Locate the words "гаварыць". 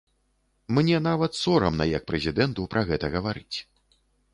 3.19-3.57